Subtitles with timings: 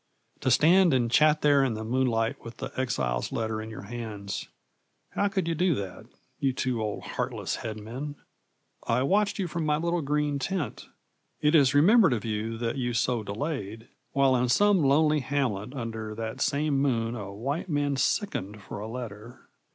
[0.39, 4.47] To stand and chat there in the moonlight with the exile's letter in your hands
[5.11, 6.07] how could you do that,
[6.39, 8.15] you two old heartless headmen?
[8.87, 10.87] I watched you from my little green tent.
[11.39, 16.15] It is remembered of you that you so delayed, while in some lonely hamlet under
[16.15, 19.41] that same moon a white man sickened for a letter.